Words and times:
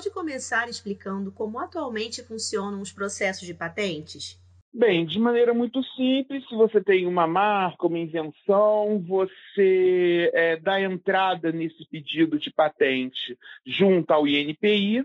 pode 0.00 0.10
começar 0.12 0.66
explicando 0.66 1.30
como 1.30 1.58
atualmente 1.58 2.22
funcionam 2.22 2.80
os 2.80 2.90
processos 2.90 3.46
de 3.46 3.52
patentes? 3.52 4.40
Bem, 4.72 5.04
de 5.04 5.18
maneira 5.18 5.52
muito 5.52 5.82
simples, 5.94 6.48
se 6.48 6.54
você 6.54 6.82
tem 6.82 7.06
uma 7.06 7.26
marca, 7.26 7.86
uma 7.86 7.98
invenção, 7.98 8.98
você 9.06 10.30
é, 10.32 10.56
dá 10.56 10.80
entrada 10.80 11.52
nesse 11.52 11.86
pedido 11.90 12.38
de 12.38 12.50
patente 12.50 13.36
junto 13.66 14.10
ao 14.10 14.26
INPI. 14.26 15.04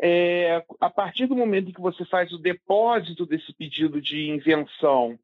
É, 0.00 0.62
a 0.80 0.88
partir 0.88 1.26
do 1.26 1.34
momento 1.34 1.70
em 1.70 1.72
que 1.72 1.80
você 1.80 2.04
faz 2.04 2.30
o 2.30 2.38
depósito 2.38 3.26
desse 3.26 3.52
pedido 3.52 4.00
de 4.00 4.30
invenção, 4.30 5.18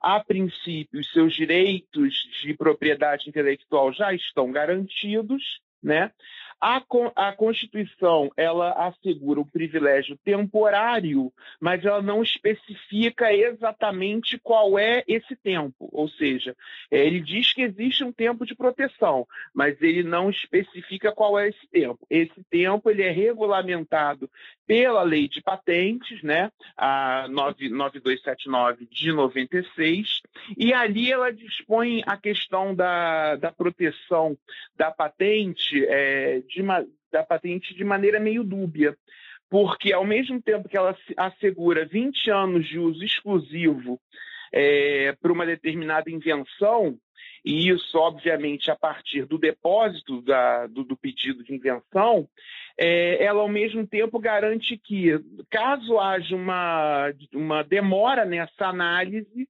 a 0.00 0.22
princípio, 0.22 1.00
os 1.00 1.10
seus 1.10 1.34
direitos 1.34 2.14
de 2.40 2.54
propriedade 2.54 3.28
intelectual 3.28 3.92
já 3.92 4.14
estão 4.14 4.52
garantidos, 4.52 5.42
né? 5.82 6.12
A, 6.60 6.82
a 7.16 7.32
Constituição 7.32 8.30
ela 8.36 8.72
assegura 8.72 9.40
o 9.40 9.46
privilégio 9.46 10.18
temporário, 10.22 11.32
mas 11.58 11.84
ela 11.84 12.02
não 12.02 12.22
especifica 12.22 13.32
exatamente 13.32 14.38
qual 14.38 14.78
é 14.78 15.02
esse 15.08 15.34
tempo. 15.36 15.88
Ou 15.92 16.08
seja, 16.08 16.54
é, 16.90 17.06
ele 17.06 17.20
diz 17.20 17.52
que 17.54 17.62
existe 17.62 18.04
um 18.04 18.12
tempo 18.12 18.44
de 18.44 18.54
proteção, 18.54 19.26
mas 19.54 19.80
ele 19.80 20.02
não 20.02 20.28
especifica 20.28 21.12
qual 21.12 21.38
é 21.38 21.48
esse 21.48 21.66
tempo. 21.68 22.06
Esse 22.10 22.44
tempo 22.50 22.90
ele 22.90 23.02
é 23.02 23.10
regulamentado 23.10 24.30
pela 24.70 25.02
lei 25.02 25.26
de 25.26 25.42
patentes, 25.42 26.22
né, 26.22 26.48
a 26.76 27.26
9279 27.28 28.86
de 28.88 29.10
96, 29.10 30.22
e 30.56 30.72
ali 30.72 31.10
ela 31.10 31.32
dispõe 31.32 32.04
a 32.06 32.16
questão 32.16 32.72
da, 32.72 33.34
da 33.34 33.50
proteção 33.50 34.38
da 34.76 34.92
patente 34.92 35.84
é, 35.86 36.40
de, 36.46 36.62
da 37.10 37.24
patente 37.24 37.74
de 37.74 37.82
maneira 37.82 38.20
meio 38.20 38.44
dúbia, 38.44 38.96
porque 39.50 39.92
ao 39.92 40.04
mesmo 40.04 40.40
tempo 40.40 40.68
que 40.68 40.76
ela 40.76 40.96
assegura 41.16 41.84
20 41.84 42.30
anos 42.30 42.64
de 42.68 42.78
uso 42.78 43.02
exclusivo 43.02 44.00
é, 44.52 45.16
para 45.20 45.32
uma 45.32 45.46
determinada 45.46 46.08
invenção, 46.08 46.96
e 47.44 47.68
isso, 47.68 47.98
obviamente, 47.98 48.70
a 48.70 48.76
partir 48.76 49.24
do 49.24 49.38
depósito 49.38 50.20
da, 50.22 50.66
do, 50.66 50.84
do, 50.84 50.96
pedido 50.96 51.42
de 51.42 51.54
invenção, 51.54 52.28
é, 52.78 53.22
ela, 53.24 53.40
ao 53.40 53.48
mesmo 53.48 53.86
tempo, 53.86 54.18
garante 54.18 54.76
que, 54.76 55.18
caso 55.50 55.98
haja 55.98 56.34
uma, 56.34 57.12
uma 57.34 57.62
demora 57.62 58.24
nessa 58.24 58.66
análise, 58.66 59.48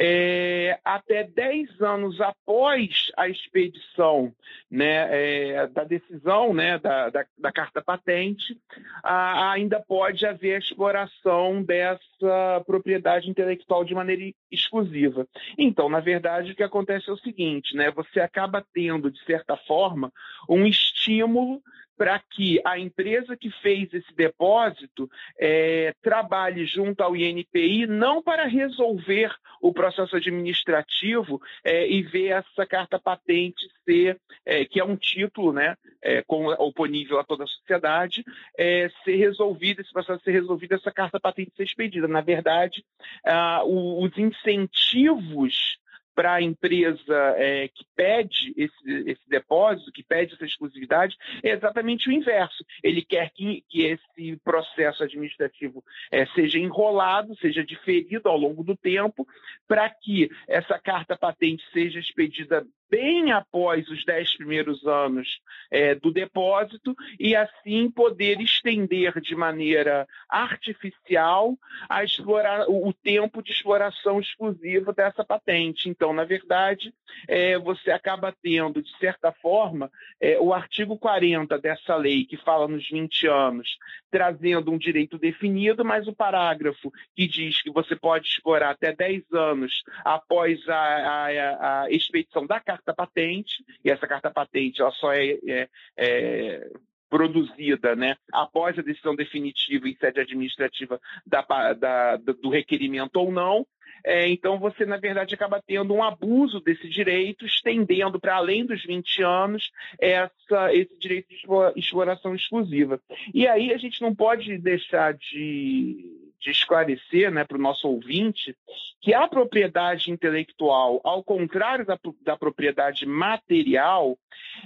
é, 0.00 0.78
até 0.84 1.24
10 1.24 1.82
anos 1.82 2.20
após 2.20 3.10
a 3.16 3.28
expedição 3.28 4.32
né, 4.70 5.08
é, 5.10 5.66
da 5.66 5.82
decisão 5.82 6.54
né, 6.54 6.78
da, 6.78 7.10
da, 7.10 7.26
da 7.36 7.50
carta 7.50 7.82
patente, 7.82 8.56
a, 9.02 9.50
ainda 9.50 9.80
pode 9.80 10.24
haver 10.24 10.60
exploração 10.60 11.64
dessa 11.64 12.62
propriedade 12.64 13.28
intelectual 13.28 13.84
de 13.84 13.94
maneira 13.94 14.32
exclusiva. 14.52 15.26
Então, 15.58 15.88
na 15.88 15.98
verdade, 15.98 16.52
o 16.52 16.54
que 16.54 16.62
acontece 16.62 17.10
é 17.10 17.12
o 17.12 17.18
seguinte: 17.18 17.74
né, 17.74 17.90
você 17.90 18.20
acaba 18.20 18.64
tendo, 18.72 19.10
de 19.10 19.22
certa 19.24 19.56
forma, 19.56 20.12
um 20.48 20.64
estímulo 20.64 21.60
para 21.98 22.18
que 22.30 22.60
a 22.64 22.78
empresa 22.78 23.36
que 23.36 23.50
fez 23.60 23.92
esse 23.92 24.14
depósito 24.14 25.10
é, 25.38 25.92
trabalhe 26.00 26.64
junto 26.64 27.02
ao 27.02 27.16
INPI, 27.16 27.88
não 27.88 28.22
para 28.22 28.46
resolver 28.46 29.34
o 29.60 29.72
processo 29.72 30.14
administrativo 30.14 31.42
é, 31.64 31.90
e 31.90 32.00
ver 32.02 32.28
essa 32.28 32.64
carta 32.64 33.00
patente 33.00 33.68
ser, 33.84 34.16
é, 34.46 34.64
que 34.64 34.78
é 34.78 34.84
um 34.84 34.96
título 34.96 35.52
né, 35.52 35.74
é, 36.00 36.22
com, 36.22 36.46
oponível 36.46 37.18
a 37.18 37.24
toda 37.24 37.42
a 37.42 37.48
sociedade, 37.48 38.24
é, 38.56 38.88
ser 39.04 39.16
resolvido, 39.16 39.80
esse 39.80 39.92
processo 39.92 40.22
ser 40.22 40.30
resolvido, 40.30 40.76
essa 40.76 40.92
carta 40.92 41.18
patente 41.18 41.52
ser 41.56 41.64
expedida. 41.64 42.06
Na 42.06 42.20
verdade, 42.20 42.84
ah, 43.26 43.62
o, 43.64 44.04
os 44.04 44.16
incentivos 44.16 45.78
para 46.18 46.34
a 46.34 46.42
empresa 46.42 47.14
é, 47.36 47.68
que 47.68 47.84
pede 47.94 48.52
esse, 48.56 49.08
esse, 49.08 49.28
depósito, 49.28 49.92
que 49.92 50.02
pede 50.02 50.34
essa 50.34 50.44
exclusividade, 50.44 51.16
é 51.44 51.50
exatamente 51.50 52.08
o 52.08 52.12
inverso. 52.12 52.64
Ele 52.82 53.02
quer 53.02 53.30
que, 53.30 53.62
que 53.68 53.84
esse 53.84 54.36
processo 54.42 55.04
administrativo 55.04 55.80
é, 56.10 56.26
seja 56.34 56.58
enrolado, 56.58 57.36
seja 57.36 57.64
diferido 57.64 58.28
ao 58.28 58.36
longo 58.36 58.64
do 58.64 58.76
tempo, 58.76 59.24
para 59.68 59.88
que 59.88 60.28
essa 60.48 60.76
carta 60.76 61.16
patente 61.16 61.62
seja 61.72 62.00
expedida 62.00 62.66
bem 62.90 63.32
após 63.32 63.88
os 63.88 64.04
dez 64.04 64.36
primeiros 64.36 64.86
anos 64.86 65.40
é, 65.70 65.94
do 65.94 66.10
depósito 66.10 66.94
e 67.18 67.36
assim 67.36 67.90
poder 67.90 68.40
estender 68.40 69.20
de 69.20 69.34
maneira 69.34 70.06
artificial 70.28 71.56
explorar, 72.04 72.66
o 72.68 72.92
tempo 72.92 73.42
de 73.42 73.52
exploração 73.52 74.20
exclusiva 74.20 74.92
dessa 74.92 75.24
patente. 75.24 75.88
Então, 75.88 76.12
na 76.12 76.24
verdade, 76.24 76.92
é, 77.26 77.58
você 77.58 77.90
acaba 77.90 78.34
tendo, 78.42 78.82
de 78.82 78.96
certa 78.98 79.32
forma, 79.32 79.90
é, 80.20 80.38
o 80.38 80.52
artigo 80.52 80.98
40 80.98 81.58
dessa 81.58 81.96
lei, 81.96 82.24
que 82.24 82.36
fala 82.36 82.68
nos 82.68 82.88
20 82.88 83.26
anos, 83.26 83.76
trazendo 84.10 84.70
um 84.70 84.78
direito 84.78 85.18
definido, 85.18 85.84
mas 85.84 86.06
o 86.06 86.14
parágrafo 86.14 86.90
que 87.14 87.26
diz 87.26 87.62
que 87.62 87.70
você 87.70 87.94
pode 87.94 88.26
explorar 88.26 88.70
até 88.70 88.92
10 88.92 89.32
anos 89.32 89.82
após 90.04 90.66
a, 90.68 90.74
a, 90.74 91.82
a 91.82 91.90
expedição 91.90 92.46
da 92.46 92.60
carta 92.60 92.77
carta 92.78 92.94
patente, 92.94 93.64
e 93.84 93.90
essa 93.90 94.06
carta 94.06 94.30
patente 94.30 94.80
ela 94.80 94.90
só 94.92 95.12
é, 95.12 95.38
é, 95.46 95.68
é 95.96 96.70
produzida 97.10 97.96
né, 97.96 98.16
após 98.32 98.78
a 98.78 98.82
decisão 98.82 99.16
definitiva 99.16 99.88
em 99.88 99.96
sede 99.96 100.20
administrativa 100.20 101.00
da, 101.26 101.42
da, 101.72 102.16
do 102.16 102.50
requerimento 102.50 103.16
ou 103.16 103.32
não. 103.32 103.66
É, 104.04 104.28
então, 104.28 104.58
você, 104.58 104.86
na 104.86 104.96
verdade, 104.96 105.34
acaba 105.34 105.62
tendo 105.66 105.92
um 105.92 106.02
abuso 106.02 106.60
desse 106.60 106.88
direito, 106.88 107.44
estendendo 107.44 108.20
para 108.20 108.36
além 108.36 108.64
dos 108.64 108.84
20 108.84 109.22
anos 109.22 109.70
essa, 110.00 110.72
esse 110.72 110.96
direito 110.98 111.28
de 111.28 111.44
exploração 111.76 112.34
exclusiva. 112.34 113.00
E 113.34 113.46
aí 113.46 113.72
a 113.72 113.76
gente 113.76 114.00
não 114.00 114.14
pode 114.14 114.56
deixar 114.58 115.14
de 115.14 116.27
de 116.40 116.50
esclarecer 116.50 117.30
né, 117.30 117.44
para 117.44 117.56
o 117.56 117.60
nosso 117.60 117.88
ouvinte 117.88 118.56
que 119.00 119.14
a 119.14 119.26
propriedade 119.28 120.10
intelectual, 120.10 121.00
ao 121.04 121.22
contrário 121.22 121.84
da, 121.84 121.98
da 122.22 122.36
propriedade 122.36 123.06
material, 123.06 124.18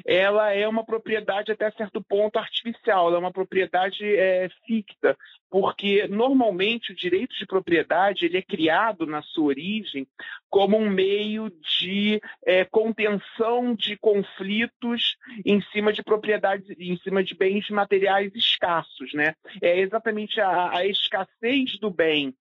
ela 0.05 0.53
é 0.53 0.67
uma 0.67 0.85
propriedade 0.85 1.53
até 1.53 1.71
certo 1.71 2.03
ponto 2.03 2.39
artificial, 2.39 3.09
ela 3.09 3.17
é 3.17 3.21
uma 3.21 3.33
propriedade 3.33 4.05
é, 4.05 4.49
ficta, 4.67 5.17
porque 5.51 6.07
normalmente 6.09 6.93
o 6.93 6.97
direito 6.97 7.35
de 7.37 7.47
propriedade 7.47 8.25
ele 8.25 8.39
é 8.39 8.43
criado 8.43 9.07
na 9.07 9.23
sua 9.23 9.47
origem 9.47 10.07
como 10.49 10.77
um 10.77 10.89
meio 10.89 11.51
de 11.81 12.21
é, 12.47 12.65
contenção 12.65 13.75
de 13.75 13.97
conflitos 13.99 15.17
em 15.45 15.61
cima 15.73 15.93
de 15.93 16.03
propriedades, 16.03 16.69
em 16.79 16.97
cima 16.99 17.23
de 17.23 17.35
bens 17.35 17.69
materiais 17.71 18.35
escassos, 18.35 19.13
né? 19.13 19.35
É 19.61 19.79
exatamente 19.79 20.41
a, 20.41 20.77
a 20.77 20.87
escassez 20.87 21.62
do 21.81 21.91
bem 21.91 22.35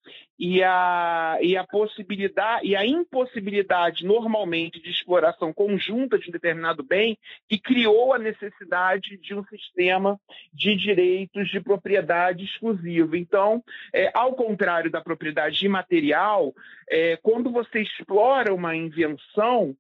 e 0.44 0.64
a, 0.64 1.38
e 1.40 1.56
a 1.56 1.64
possibilidade 1.64 2.66
e 2.66 2.76
a 2.76 2.84
impossibilidade 2.84 4.04
normalmente 4.04 4.82
de 4.82 4.90
exploração 4.90 5.54
conjunta 5.54 6.18
de 6.18 6.30
um 6.30 6.32
determinado 6.32 6.82
bem 6.82 7.16
que 7.48 7.60
criou 7.60 8.12
a 8.12 8.18
necessidade 8.18 9.18
de 9.18 9.36
um 9.36 9.44
sistema 9.46 10.20
de 10.52 10.76
direitos 10.76 11.48
de 11.50 11.62
propriedade 11.62 12.44
exclusivo. 12.44 13.16
Então, 13.16 13.64
é, 13.94 14.10
ao 14.16 14.34
contrário 14.34 14.90
da 14.90 15.00
propriedade 15.00 15.64
imaterial, 15.64 16.54
é, 16.90 17.18
quando 17.18 17.52
você 17.52 17.82
explora 17.82 18.52
uma 18.52 18.76
invenção, 18.76 19.76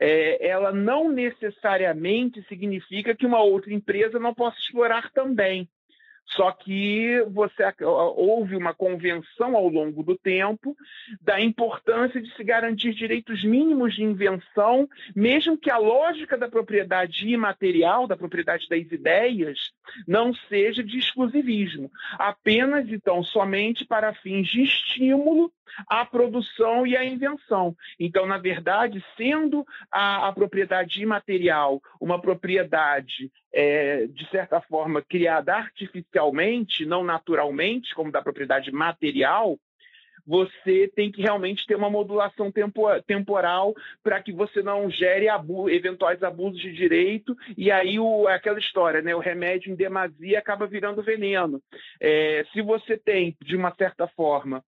é, 0.00 0.48
ela 0.48 0.72
não 0.72 1.12
necessariamente 1.12 2.42
significa 2.48 3.14
que 3.14 3.26
uma 3.26 3.42
outra 3.42 3.72
empresa 3.72 4.18
não 4.18 4.32
possa 4.32 4.58
explorar 4.58 5.12
também. 5.12 5.68
Só 6.28 6.50
que 6.50 7.22
você 7.30 7.62
houve 8.16 8.56
uma 8.56 8.74
convenção 8.74 9.56
ao 9.56 9.68
longo 9.68 10.02
do 10.02 10.16
tempo 10.16 10.76
da 11.20 11.40
importância 11.40 12.20
de 12.20 12.34
se 12.34 12.42
garantir 12.42 12.94
direitos 12.94 13.44
mínimos 13.44 13.94
de 13.94 14.02
invenção, 14.02 14.88
mesmo 15.14 15.56
que 15.56 15.70
a 15.70 15.78
lógica 15.78 16.36
da 16.36 16.48
propriedade 16.48 17.28
imaterial, 17.28 18.06
da 18.06 18.16
propriedade 18.16 18.68
das 18.68 18.80
ideias, 18.80 19.72
não 20.06 20.34
seja 20.34 20.82
de 20.82 20.98
exclusivismo, 20.98 21.90
apenas 22.18 22.88
então 22.88 23.22
somente 23.22 23.84
para 23.84 24.12
fins 24.14 24.48
de 24.48 24.62
estímulo 24.62 25.52
à 25.88 26.04
produção 26.04 26.86
e 26.86 26.96
à 26.96 27.04
invenção. 27.04 27.74
Então, 27.98 28.26
na 28.26 28.38
verdade, 28.38 29.04
sendo 29.16 29.64
a, 29.90 30.28
a 30.28 30.32
propriedade 30.32 31.02
imaterial 31.02 31.80
uma 32.00 32.20
propriedade, 32.20 33.30
é, 33.52 34.06
de 34.06 34.28
certa 34.30 34.60
forma, 34.60 35.02
criada 35.02 35.54
artificialmente, 35.54 36.84
não 36.84 37.04
naturalmente, 37.04 37.94
como 37.94 38.12
da 38.12 38.22
propriedade 38.22 38.70
material, 38.72 39.58
você 40.26 40.90
tem 40.94 41.12
que 41.12 41.22
realmente 41.22 41.64
ter 41.66 41.76
uma 41.76 41.88
modulação 41.88 42.52
temporal 43.06 43.72
para 44.02 44.20
que 44.20 44.32
você 44.32 44.60
não 44.60 44.90
gere 44.90 45.28
abu 45.28 45.70
eventuais 45.70 46.22
abusos 46.22 46.60
de 46.60 46.72
direito 46.72 47.36
e 47.56 47.70
aí 47.70 47.98
o, 48.00 48.26
aquela 48.26 48.58
história, 48.58 49.00
né? 49.00 49.14
O 49.14 49.20
remédio 49.20 49.70
em 49.70 49.76
demasia 49.76 50.38
acaba 50.38 50.66
virando 50.66 51.02
veneno. 51.02 51.62
É, 52.00 52.44
se 52.52 52.60
você 52.60 52.98
tem, 52.98 53.36
de 53.40 53.54
uma 53.54 53.72
certa 53.76 54.08
forma, 54.08 54.64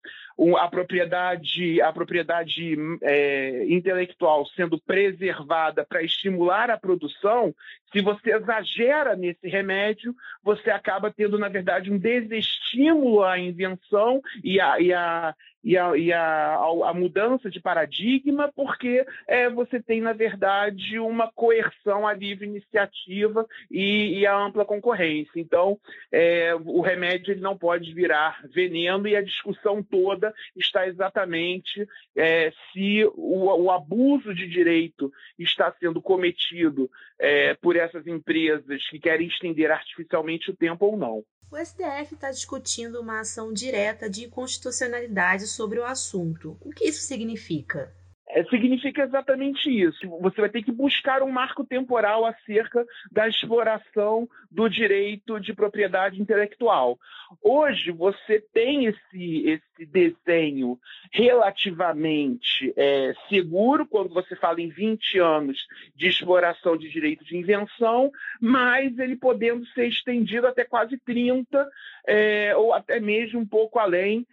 a 0.57 0.67
propriedade, 0.69 1.81
a 1.81 1.91
propriedade 1.91 2.75
é, 3.01 3.65
intelectual 3.67 4.45
sendo 4.47 4.79
preservada 4.79 5.83
para 5.83 6.03
estimular 6.03 6.69
a 6.69 6.77
produção, 6.77 7.55
se 7.91 8.01
você 8.01 8.35
exagera 8.35 9.15
nesse 9.15 9.47
remédio, 9.47 10.13
você 10.43 10.69
acaba 10.69 11.11
tendo, 11.11 11.39
na 11.39 11.49
verdade, 11.49 11.91
um 11.91 11.97
desestímulo 11.97 13.23
à 13.23 13.39
invenção 13.39 14.21
e 14.43 14.59
a, 14.59 14.79
e 14.79 14.93
a, 14.93 15.33
e 15.67 15.77
a, 15.77 15.97
e 15.97 16.13
a, 16.13 16.55
a 16.55 16.93
mudança 16.93 17.49
de 17.49 17.59
paradigma, 17.59 18.49
porque 18.55 19.05
é, 19.27 19.49
você 19.49 19.81
tem, 19.81 19.99
na 19.99 20.13
verdade, 20.13 20.97
uma 20.97 21.29
coerção 21.29 22.07
à 22.07 22.13
livre 22.13 22.47
iniciativa 22.47 23.45
e, 23.69 24.19
e 24.19 24.25
a 24.25 24.33
ampla 24.33 24.63
concorrência. 24.63 25.33
Então, 25.35 25.77
é, 26.09 26.55
o 26.55 26.79
remédio 26.79 27.33
ele 27.33 27.41
não 27.41 27.57
pode 27.57 27.93
virar 27.93 28.41
veneno 28.45 29.09
e 29.09 29.15
a 29.17 29.21
discussão 29.21 29.83
toda 29.83 30.33
está 30.55 30.87
exatamente 30.87 31.85
é, 32.15 32.53
se 32.71 33.03
o, 33.15 33.63
o, 33.65 33.69
abuso 33.69 34.33
de 34.33 34.47
direito 34.47 35.11
está 35.37 35.69
sendo 35.81 36.01
cometido 36.01 36.89
é, 37.19 37.55
por 37.55 37.75
essas 37.75 38.07
empresas 38.07 38.87
que 38.89 39.01
querem 39.01 39.27
estender 39.27 39.69
artificialmente 39.69 40.49
o 40.49 40.55
tempo 40.55 40.85
ou 40.85 40.95
não. 40.95 41.25
O 41.49 41.55
STF 41.55 42.13
está 42.13 42.29
discutindo 42.29 42.99
uma 42.99 43.21
ação 43.21 43.53
direta 43.53 44.09
de 44.09 44.25
inconstitucionalidade 44.25 45.47
sobre 45.57 45.79
o 45.79 45.85
assunto. 45.85 46.55
O 46.61 46.69
que 46.69 46.85
isso 46.85 47.01
significa? 47.01 47.91
É, 48.29 48.43
significa 48.45 49.03
exatamente 49.03 49.69
isso. 49.69 50.07
Você 50.19 50.41
vai 50.41 50.49
ter 50.49 50.61
que 50.61 50.71
buscar 50.71 51.23
um 51.23 51.31
marco 51.31 51.63
temporal 51.63 52.25
acerca 52.25 52.85
da 53.09 53.27
exploração 53.27 54.27
do 54.51 54.67
direito 54.67 55.39
de 55.39 55.53
propriedade 55.53 56.21
intelectual. 56.21 56.99
Hoje, 57.41 57.89
você 57.89 58.43
tem 58.53 58.85
esse, 58.85 59.49
esse 59.49 59.85
desenho 59.85 60.77
relativamente 61.11 62.73
é, 62.75 63.13
seguro, 63.29 63.87
quando 63.87 64.13
você 64.13 64.35
fala 64.35 64.59
em 64.61 64.69
20 64.69 65.19
anos 65.19 65.65
de 65.95 66.07
exploração 66.07 66.75
de 66.75 66.89
direito 66.89 67.23
de 67.23 67.37
invenção, 67.37 68.11
mas 68.41 68.99
ele 68.99 69.15
podendo 69.15 69.65
ser 69.67 69.87
estendido 69.87 70.47
até 70.47 70.65
quase 70.65 70.97
30, 70.97 71.65
é, 72.05 72.53
ou 72.57 72.73
até 72.73 72.99
mesmo 72.99 73.39
um 73.39 73.47
pouco 73.47 73.79
além, 73.79 74.27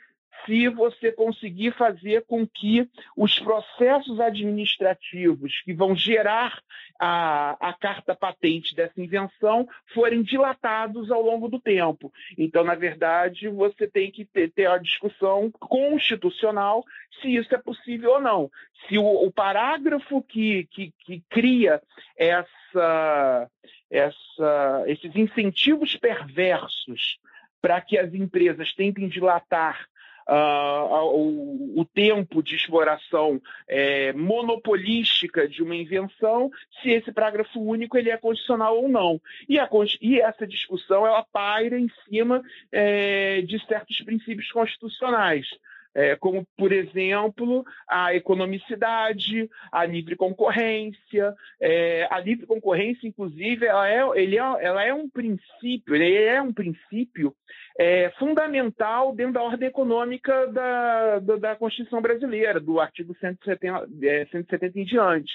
se 0.45 0.69
você 0.69 1.11
conseguir 1.11 1.73
fazer 1.73 2.25
com 2.27 2.47
que 2.47 2.89
os 3.17 3.39
processos 3.39 4.21
administrativos 4.21 5.61
que 5.63 5.73
vão 5.73 5.97
gerar 5.97 6.61
a, 6.99 7.57
a 7.69 7.73
carta 7.73 8.15
patente 8.15 8.75
dessa 8.75 9.01
invenção 9.01 9.67
forem 9.93 10.23
dilatados 10.23 11.11
ao 11.11 11.23
longo 11.23 11.49
do 11.49 11.59
tempo. 11.59 12.13
Então, 12.37 12.63
na 12.63 12.75
verdade, 12.75 13.49
você 13.49 13.87
tem 13.87 14.11
que 14.11 14.25
ter, 14.25 14.51
ter 14.51 14.67
a 14.67 14.79
discussão 14.79 15.51
constitucional 15.53 16.85
se 17.21 17.35
isso 17.35 17.55
é 17.55 17.59
possível 17.59 18.13
ou 18.13 18.21
não. 18.21 18.51
Se 18.89 18.99
o, 18.99 19.05
o 19.05 19.33
parágrafo 19.33 20.23
que, 20.23 20.67
que, 20.71 20.93
que 21.01 21.23
cria 21.31 21.81
essa, 22.17 23.51
essa, 23.91 24.85
esses 24.87 25.15
incentivos 25.17 25.97
perversos 25.97 27.19
para 27.61 27.81
que 27.81 27.97
as 27.97 28.13
empresas 28.13 28.75
tentem 28.75 29.09
dilatar 29.09 29.87
uh, 30.29 31.05
o, 31.15 31.81
o, 31.81 31.85
tempo 31.85 32.43
de 32.43 32.57
exploração 32.57 33.41
é, 33.69 34.13
monopolística 34.13 35.49
de 35.49 35.63
uma 35.63 35.77
invenção, 35.77 36.51
se 36.81 36.91
esse 36.91 37.13
parágrafo 37.13 37.61
único 37.61 37.97
ele 37.97 38.11
é 38.11 38.17
constitucional 38.17 38.77
ou 38.77 38.89
não. 38.89 39.21
E, 39.49 39.59
a, 39.59 39.69
e 40.01 40.21
essa 40.21 40.47
discussão 40.47 41.07
ela 41.07 41.23
paira 41.23 41.79
em 41.79 41.91
cima 42.09 42.43
é, 42.73 43.43
de 43.43 43.59
certos 43.67 44.01
princípios 44.03 44.51
constitucionais. 44.51 45.47
É, 45.95 46.17
como, 46.17 46.47
por 46.57 46.73
exemplo, 46.73 47.65
a 47.89 48.15
economicidade, 48.15 49.49
a 49.71 49.85
livre 49.85 50.17
concorrência. 50.17 51.35
É, 51.61 52.09
a 52.11 52.19
livre 52.19 52.47
concorrência, 52.47 53.07
inclusive, 53.07 53.67
ela 53.67 53.89
é, 53.89 54.03
ele 54.21 54.37
é, 54.37 54.41
ela 54.41 54.85
é 54.85 54.93
um 54.93 55.09
princípio, 55.09 55.95
ele 55.95 56.15
é 56.15 56.43
um 56.43 56.53
princípio 56.53 57.35
é, 57.79 58.11
fundamental 58.19 59.15
dentro 59.15 59.35
da 59.35 59.43
ordem 59.43 59.69
econômica 59.69 60.47
da, 60.49 61.19
da, 61.21 61.37
da 61.37 61.57
Constituição 61.57 62.01
brasileira, 62.01 62.61
do 62.61 62.81
artigo 62.81 63.17
170, 63.21 63.89
170 64.31 64.67
é, 64.67 64.81
em 64.81 64.85
diante. 64.85 65.33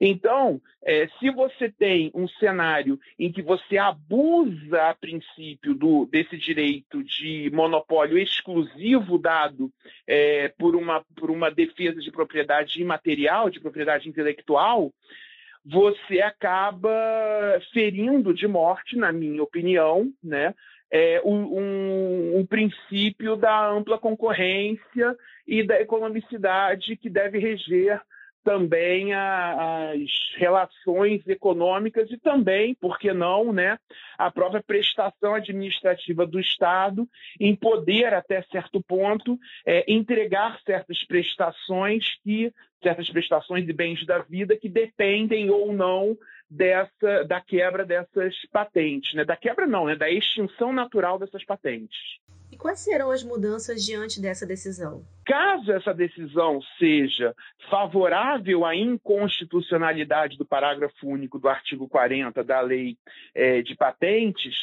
Então, 0.00 0.60
é, 0.84 1.08
se 1.18 1.30
você 1.30 1.70
tem 1.70 2.10
um 2.14 2.28
cenário 2.28 2.98
em 3.18 3.32
que 3.32 3.42
você 3.42 3.76
abusa, 3.76 4.82
a 4.82 4.94
princípio, 4.94 5.74
do, 5.74 6.06
desse 6.06 6.36
direito 6.36 7.02
de 7.02 7.50
monopólio 7.52 8.16
exclusivo 8.16 9.18
dado 9.18 9.72
é, 10.06 10.48
por, 10.56 10.76
uma, 10.76 11.04
por 11.16 11.30
uma 11.30 11.50
defesa 11.50 12.00
de 12.00 12.12
propriedade 12.12 12.80
imaterial, 12.80 13.50
de 13.50 13.60
propriedade 13.60 14.08
intelectual, 14.08 14.92
você 15.64 16.20
acaba 16.20 16.90
ferindo 17.72 18.32
de 18.32 18.46
morte, 18.46 18.96
na 18.96 19.12
minha 19.12 19.42
opinião, 19.42 20.10
né, 20.22 20.54
é, 20.90 21.20
um, 21.24 22.38
um, 22.38 22.46
princípio 22.46 23.36
da 23.36 23.68
ampla 23.68 23.98
concorrência 23.98 25.16
e 25.46 25.62
da 25.62 25.78
economicidade 25.80 26.96
que 26.96 27.10
deve 27.10 27.38
reger 27.38 28.00
também 28.44 29.12
a, 29.12 29.90
as 29.92 30.00
relações 30.36 31.26
econômicas 31.26 32.10
e 32.10 32.18
também, 32.18 32.74
por 32.74 32.98
que 32.98 33.12
não, 33.12 33.52
né, 33.52 33.78
a 34.16 34.30
própria 34.30 34.62
prestação 34.62 35.34
administrativa 35.34 36.26
do 36.26 36.40
Estado 36.40 37.08
em 37.38 37.54
poder, 37.54 38.14
até 38.14 38.42
certo 38.42 38.82
ponto, 38.82 39.38
é, 39.66 39.84
entregar 39.86 40.60
certas 40.64 41.04
prestações 41.04 42.04
que 42.22 42.52
certas 42.82 43.10
prestações 43.10 43.68
e 43.68 43.72
bens 43.72 44.06
da 44.06 44.20
vida 44.20 44.56
que 44.56 44.68
dependem 44.68 45.50
ou 45.50 45.72
não 45.72 46.16
dessa 46.50 47.24
da 47.26 47.40
quebra 47.40 47.84
dessas 47.84 48.34
patentes, 48.50 49.14
né? 49.14 49.24
Da 49.24 49.36
quebra 49.36 49.66
não, 49.66 49.86
né? 49.86 49.96
Da 49.96 50.10
extinção 50.10 50.72
natural 50.72 51.18
dessas 51.18 51.44
patentes. 51.44 52.18
E 52.50 52.56
quais 52.56 52.80
serão 52.80 53.10
as 53.10 53.22
mudanças 53.22 53.84
diante 53.84 54.20
dessa 54.20 54.46
decisão? 54.46 55.04
Caso 55.26 55.70
essa 55.70 55.92
decisão 55.92 56.60
seja 56.78 57.34
favorável 57.68 58.64
à 58.64 58.74
inconstitucionalidade 58.74 60.38
do 60.38 60.46
parágrafo 60.46 61.06
único 61.06 61.38
do 61.38 61.46
artigo 61.46 61.86
40 61.86 62.42
da 62.42 62.62
lei 62.62 62.96
é, 63.34 63.60
de 63.60 63.74
patentes, 63.74 64.54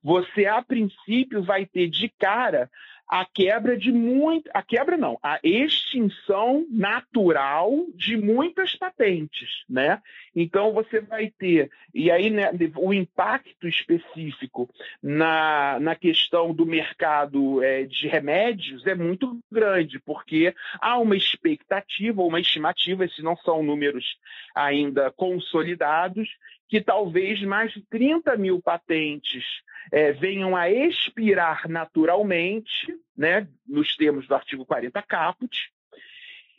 você, 0.00 0.46
a 0.46 0.62
princípio, 0.62 1.42
vai 1.42 1.66
ter 1.66 1.88
de 1.88 2.08
cara 2.16 2.70
a 3.12 3.26
quebra 3.26 3.76
de 3.76 3.92
muito, 3.92 4.48
a 4.54 4.62
quebra 4.62 4.96
não, 4.96 5.18
a 5.22 5.38
extinção 5.42 6.64
natural 6.70 7.70
de 7.94 8.16
muitas 8.16 8.74
patentes, 8.74 9.50
né? 9.68 10.00
Então 10.34 10.72
você 10.72 10.98
vai 11.02 11.30
ter 11.30 11.70
e 11.94 12.10
aí 12.10 12.30
né, 12.30 12.50
o 12.74 12.94
impacto 12.94 13.68
específico 13.68 14.66
na, 15.02 15.78
na 15.78 15.94
questão 15.94 16.54
do 16.54 16.64
mercado 16.64 17.62
é, 17.62 17.84
de 17.84 18.08
remédios 18.08 18.86
é 18.86 18.94
muito 18.94 19.38
grande, 19.52 20.00
porque 20.00 20.54
há 20.80 20.98
uma 20.98 21.14
expectativa, 21.14 22.22
uma 22.22 22.40
estimativa, 22.40 23.04
esses 23.04 23.22
não 23.22 23.36
são 23.36 23.62
números 23.62 24.16
ainda 24.54 25.10
consolidados, 25.10 26.30
que 26.72 26.80
talvez 26.80 27.42
mais 27.42 27.70
de 27.70 27.82
30 27.82 28.34
mil 28.38 28.58
patentes 28.62 29.44
é, 29.92 30.10
venham 30.10 30.56
a 30.56 30.70
expirar 30.70 31.68
naturalmente, 31.68 32.98
né, 33.14 33.46
nos 33.68 33.94
termos 33.94 34.26
do 34.26 34.34
artigo 34.34 34.64
40 34.64 35.02
caput, 35.02 35.70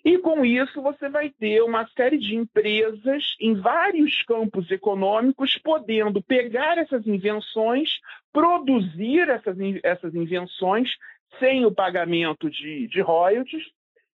e 0.05 0.19
com 0.19 0.45
isso 0.45 0.83
você 0.83 1.09
vai 1.09 1.31
ter 1.31 1.63
uma 1.63 1.87
série 1.97 2.19
de 2.19 2.35
empresas 2.35 3.35
em 3.41 3.55
vários 3.55 4.21
campos 4.21 4.69
econômicos 4.69 5.57
podendo 5.57 6.21
pegar 6.21 6.77
essas 6.77 7.07
invenções, 7.07 7.99
produzir 8.31 9.27
essas, 9.29 9.57
essas 9.81 10.13
invenções 10.13 10.91
sem 11.39 11.65
o 11.65 11.73
pagamento 11.73 12.51
de, 12.51 12.87
de 12.87 13.01
royalties, 13.01 13.63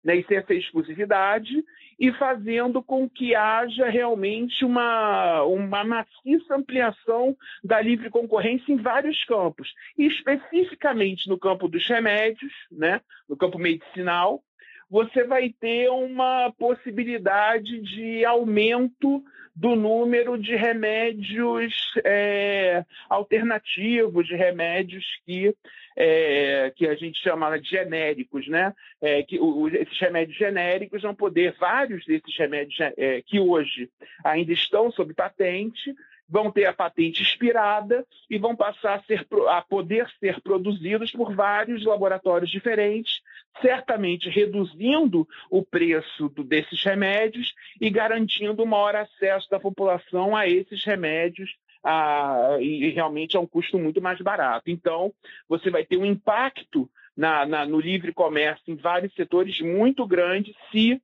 né, 0.04 0.16
e 0.16 0.25
sem 0.25 0.38
essa 0.38 0.54
exclusividade, 0.54 1.63
e 2.00 2.12
fazendo 2.13 2.82
com 2.82 3.10
que 3.10 3.36
haja 3.36 3.89
realmente 3.89 4.63
uma, 4.63 5.44
uma 5.44 5.84
maciça 5.84 6.56
ampliação 6.56 7.36
da 7.63 7.82
livre 7.82 8.10
concorrência 8.10 8.72
em 8.72 8.77
vários 8.77 9.24
campos, 9.25 9.74
e 9.98 10.06
especificamente 10.06 11.27
no 11.27 11.38
campo 11.38 11.68
dos 11.68 11.88
remédios, 11.88 12.54
né, 12.72 13.01
no 13.27 13.36
campo 13.36 13.58
medicinal, 13.58 14.44
você 14.89 15.24
vai 15.24 15.50
ter 15.50 15.89
uma 15.89 16.51
possibilidade 16.58 17.82
de 17.82 18.24
aumento 18.25 19.24
do 19.58 19.75
número 19.75 20.38
de 20.38 20.56
remédios 20.56 21.74
é, 22.06 22.86
alternativos, 23.10 24.27
de 24.27 24.36
remédios 24.36 25.03
que, 25.25 25.51
é, 25.96 26.72
que 26.75 26.88
a 26.88 26.94
gente 26.94 27.20
chama 27.20 27.60
de 27.60 27.67
genéricos, 27.67 28.48
né? 28.48 28.72
É, 29.01 29.24
que 29.24 29.39
o, 29.39 29.67
esses 29.67 29.98
remédios 30.00 30.38
genéricos 30.38 31.01
vão 31.01 31.15
poder, 31.15 31.56
vários 31.60 32.06
desses 32.06 32.38
remédios 32.38 32.77
é, 32.98 33.24
que 33.24 33.39
hoje 33.39 33.89
ainda 34.24 34.53
estão 34.53 34.91
sob 34.91 35.12
patente, 35.15 35.96
vão 36.29 36.51
ter 36.51 36.65
a 36.65 36.74
patente 36.74 37.24
expirada 37.24 38.05
e 38.29 38.38
vão 38.38 38.55
passar 38.55 38.96
a, 38.96 39.03
ser, 39.03 39.25
a 39.48 39.62
poder 39.62 40.07
ser 40.19 40.41
produzidos 40.41 41.12
por 41.12 41.34
vários 41.34 41.86
laboratórios 41.86 42.51
diferentes, 42.51 43.22
certamente 43.62 44.29
reduzindo 44.29 45.27
o 45.50 45.63
preço 45.63 46.29
do, 46.29 46.43
desses 46.43 46.84
remédios 46.84 47.53
e 47.79 47.89
garantindo 47.89 48.65
maior 48.65 48.96
acesso 48.96 49.50
da 49.50 49.60
população 49.60 50.36
a 50.36 50.48
esses 50.48 50.84
remédios 50.84 51.55
a, 51.84 52.57
e 52.60 52.89
realmente 52.89 53.38
é 53.38 53.39
um 53.39 53.48
custo 53.48 53.79
muito 53.79 54.01
mais 54.01 54.19
barato. 54.19 54.69
Então, 54.69 55.13
você 55.48 55.69
vai 55.69 55.86
ter 55.86 55.98
um 55.98 56.05
impacto 56.05 56.89
na, 57.15 57.46
na, 57.46 57.65
no 57.65 57.79
livre 57.79 58.13
comércio 58.13 58.63
em 58.67 58.75
vários 58.75 59.13
setores 59.15 59.60
muito 59.62 60.05
grande 60.05 60.55
se 60.72 61.01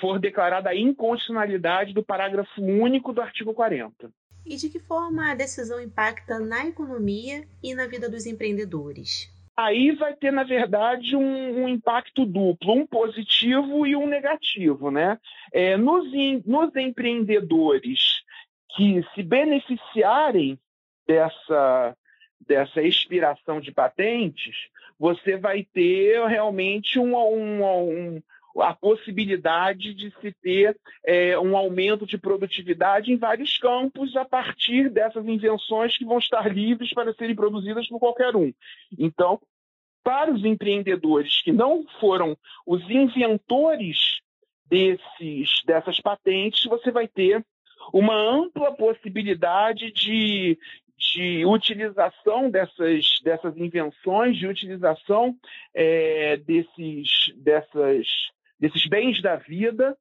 for 0.00 0.18
declarada 0.18 0.70
a 0.70 0.76
inconstitucionalidade 0.76 1.94
do 1.94 2.02
parágrafo 2.02 2.60
único 2.60 3.12
do 3.12 3.22
artigo 3.22 3.54
40 3.54 4.10
e 4.44 4.56
de 4.56 4.68
que 4.68 4.78
forma 4.78 5.30
a 5.30 5.34
decisão 5.34 5.80
impacta 5.80 6.38
na 6.38 6.66
economia 6.66 7.46
e 7.62 7.74
na 7.74 7.86
vida 7.86 8.08
dos 8.08 8.26
empreendedores? 8.26 9.30
Aí 9.56 9.92
vai 9.92 10.14
ter, 10.14 10.32
na 10.32 10.44
verdade, 10.44 11.14
um, 11.14 11.64
um 11.64 11.68
impacto 11.68 12.24
duplo, 12.24 12.72
um 12.72 12.86
positivo 12.86 13.86
e 13.86 13.94
um 13.94 14.06
negativo. 14.06 14.90
Né? 14.90 15.18
É, 15.52 15.76
nos, 15.76 16.06
nos 16.46 16.74
empreendedores 16.74 18.22
que 18.74 19.04
se 19.14 19.22
beneficiarem 19.22 20.58
dessa, 21.06 21.96
dessa 22.40 22.82
expiração 22.82 23.60
de 23.60 23.70
patentes, 23.70 24.56
você 24.98 25.36
vai 25.36 25.64
ter 25.64 26.26
realmente 26.26 26.98
um, 26.98 27.14
um, 27.14 27.64
um, 27.64 28.22
a 28.58 28.74
possibilidade 28.74 29.94
de 29.94 30.12
se 30.20 30.32
ter 30.42 30.76
é, 31.04 31.38
um 31.38 31.56
aumento 31.56 32.06
de 32.06 32.18
produtividade 32.18 33.12
em 33.12 33.16
vários 33.16 33.56
campos 33.58 34.16
a 34.16 34.24
partir 34.24 34.90
dessas 34.90 35.26
invenções 35.26 35.96
que 35.96 36.04
vão 36.04 36.18
estar 36.18 36.52
livres 36.52 36.92
para 36.92 37.14
serem 37.14 37.34
produzidas 37.34 37.88
por 37.88 37.98
qualquer 37.98 38.36
um. 38.36 38.52
Então, 38.98 39.40
para 40.02 40.32
os 40.32 40.44
empreendedores 40.44 41.42
que 41.42 41.52
não 41.52 41.84
foram 42.00 42.36
os 42.66 42.82
inventores 42.90 44.20
desses, 44.66 45.62
dessas 45.64 46.00
patentes, 46.00 46.64
você 46.64 46.90
vai 46.90 47.06
ter 47.06 47.44
uma 47.92 48.14
ampla 48.14 48.72
possibilidade 48.72 49.92
de, 49.92 50.58
de 50.96 51.44
utilização 51.44 52.50
dessas, 52.50 53.20
dessas 53.22 53.56
invenções, 53.56 54.36
de 54.36 54.46
utilização 54.46 55.36
é, 55.74 56.36
desses, 56.38 57.08
dessas 57.36 58.06
desses 58.62 58.86
bens 58.86 59.20
da 59.20 59.34
vida 59.34 59.96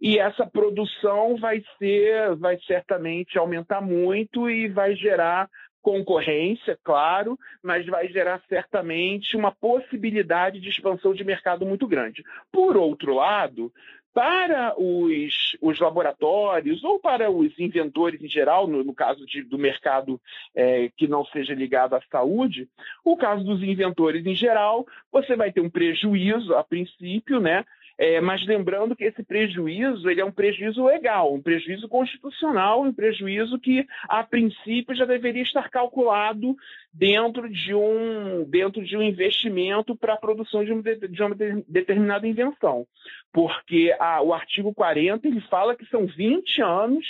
e 0.00 0.18
essa 0.18 0.46
produção 0.46 1.36
vai 1.36 1.64
ser, 1.78 2.36
vai 2.36 2.56
certamente 2.60 3.36
aumentar 3.36 3.80
muito 3.80 4.48
e 4.48 4.68
vai 4.68 4.94
gerar 4.94 5.48
concorrência, 5.82 6.78
claro, 6.82 7.36
mas 7.62 7.84
vai 7.86 8.08
gerar 8.08 8.40
certamente 8.48 9.36
uma 9.36 9.50
possibilidade 9.50 10.60
de 10.60 10.68
expansão 10.68 11.12
de 11.12 11.24
mercado 11.24 11.66
muito 11.66 11.86
grande. 11.86 12.22
Por 12.52 12.76
outro 12.76 13.14
lado, 13.14 13.72
para 14.14 14.74
os, 14.78 15.56
os 15.60 15.80
laboratórios 15.80 16.84
ou 16.84 17.00
para 17.00 17.28
os 17.30 17.58
inventores 17.58 18.22
em 18.22 18.28
geral, 18.28 18.68
no, 18.68 18.84
no 18.84 18.94
caso 18.94 19.26
de, 19.26 19.42
do 19.42 19.58
mercado 19.58 20.20
é, 20.54 20.88
que 20.96 21.08
não 21.08 21.24
seja 21.26 21.52
ligado 21.52 21.94
à 21.94 22.00
saúde, 22.10 22.68
o 23.04 23.16
caso 23.16 23.42
dos 23.42 23.60
inventores 23.60 24.24
em 24.24 24.34
geral, 24.34 24.86
você 25.10 25.34
vai 25.34 25.52
ter 25.52 25.60
um 25.60 25.68
prejuízo 25.68 26.54
a 26.54 26.62
princípio, 26.62 27.40
né? 27.40 27.64
É, 27.96 28.20
mas 28.20 28.44
lembrando 28.44 28.96
que 28.96 29.04
esse 29.04 29.22
prejuízo 29.22 30.10
ele 30.10 30.20
é 30.20 30.24
um 30.24 30.32
prejuízo 30.32 30.84
legal, 30.84 31.32
um 31.32 31.40
prejuízo 31.40 31.88
constitucional, 31.88 32.82
um 32.82 32.92
prejuízo 32.92 33.58
que, 33.58 33.86
a 34.08 34.24
princípio, 34.24 34.96
já 34.96 35.04
deveria 35.04 35.42
estar 35.42 35.70
calculado 35.70 36.56
dentro 36.92 37.48
de 37.48 37.72
um, 37.72 38.44
dentro 38.48 38.84
de 38.84 38.96
um 38.96 39.02
investimento 39.02 39.94
para 39.96 40.14
a 40.14 40.18
produção 40.18 40.64
de, 40.64 40.72
um, 40.72 40.82
de, 40.82 41.22
uma 41.22 41.36
determinada 41.68 42.26
invenção. 42.26 42.84
Porque 43.32 43.94
a, 44.00 44.20
o 44.22 44.34
artigo 44.34 44.74
40 44.74 45.28
ele 45.28 45.40
fala 45.42 45.76
que 45.76 45.86
são 45.86 46.04
20 46.04 46.62
anos 46.62 47.06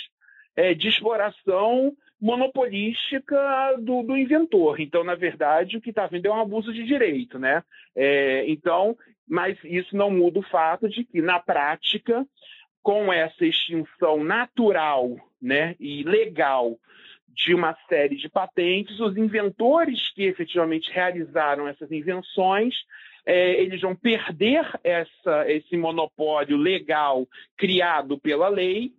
é, 0.55 0.75
de 0.75 0.87
exploração 0.87 1.95
monopolística 2.21 3.75
do, 3.79 4.03
do, 4.03 4.17
inventor. 4.17 4.79
Então, 4.79 5.03
na 5.03 5.15
verdade, 5.15 5.77
o 5.77 5.81
que 5.81 5.89
está 5.89 6.05
havendo 6.05 6.27
é 6.27 6.31
um 6.31 6.41
abuso 6.41 6.73
de 6.73 6.83
direito, 6.83 7.37
né? 7.37 7.63
É, 7.95 8.45
então, 8.47 8.97
mas 9.27 9.57
isso 9.63 9.95
não 9.95 10.09
muda 10.09 10.39
o 10.39 10.49
fato 10.49 10.87
de 10.87 11.03
que, 11.03 11.21
na 11.21 11.39
prática, 11.39 12.25
com 12.81 13.11
essa 13.11 13.45
extinção 13.45 14.23
natural 14.23 15.15
né, 15.41 15.75
e 15.79 16.03
legal 16.03 16.77
de 17.27 17.53
uma 17.53 17.75
série 17.89 18.15
de 18.15 18.29
patentes, 18.29 18.99
os 18.99 19.17
inventores 19.17 20.09
que 20.13 20.23
efetivamente 20.23 20.91
realizaram 20.91 21.67
essas 21.67 21.91
invenções 21.91 22.75
é, 23.25 23.59
eles 23.59 23.81
vão 23.81 23.95
perder 23.95 24.69
essa, 24.83 25.51
esse 25.51 25.75
monopólio 25.75 26.55
legal 26.55 27.27
criado 27.57 28.19
pela 28.19 28.47
lei 28.47 28.93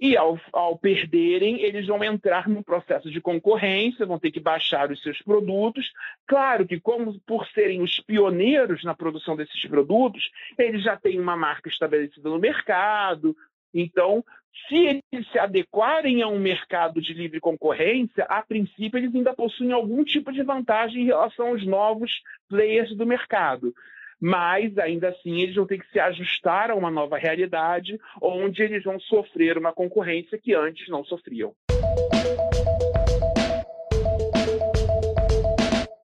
e 0.00 0.16
ao, 0.16 0.38
ao, 0.52 0.78
perderem, 0.78 1.60
eles 1.60 1.86
vão 1.86 2.02
entrar 2.04 2.48
num 2.48 2.62
processo 2.62 3.10
de 3.10 3.20
concorrência, 3.20 4.06
vão 4.06 4.18
ter 4.18 4.30
que 4.30 4.38
baixar 4.38 4.90
os 4.90 5.02
seus 5.02 5.20
produtos. 5.22 5.90
Claro 6.26 6.66
que, 6.66 6.78
como 6.78 7.18
por 7.20 7.46
serem 7.48 7.82
os 7.82 7.98
pioneiros 8.00 8.84
na 8.84 8.94
produção 8.94 9.34
desses 9.34 9.64
produtos, 9.66 10.30
eles 10.56 10.82
já 10.82 10.96
têm 10.96 11.18
uma 11.18 11.36
marca 11.36 11.68
estabelecida 11.68 12.28
no 12.28 12.38
mercado. 12.38 13.36
Então, 13.74 14.24
se 14.68 15.02
eles 15.12 15.28
se 15.32 15.38
adequarem 15.38 16.22
a 16.22 16.28
um 16.28 16.38
mercado 16.38 17.00
de 17.00 17.12
livre 17.12 17.40
concorrência, 17.40 18.24
a 18.24 18.40
princípio 18.42 18.98
eles 18.98 19.14
ainda 19.14 19.34
possuem 19.34 19.72
algum 19.72 20.04
tipo 20.04 20.32
de 20.32 20.42
vantagem 20.42 21.02
em 21.02 21.06
relação 21.06 21.48
aos 21.48 21.66
novos 21.66 22.22
players 22.48 22.94
do 22.96 23.04
mercado 23.04 23.74
mas 24.20 24.76
ainda 24.78 25.08
assim 25.10 25.40
eles 25.40 25.54
vão 25.54 25.66
ter 25.66 25.78
que 25.78 25.90
se 25.90 25.98
ajustar 26.00 26.70
a 26.70 26.74
uma 26.74 26.90
nova 26.90 27.16
realidade 27.18 27.98
onde 28.20 28.62
eles 28.62 28.82
vão 28.84 28.98
sofrer 29.00 29.56
uma 29.58 29.72
concorrência 29.72 30.38
que 30.38 30.54
antes 30.54 30.88
não 30.88 31.04
sofriam. 31.04 31.54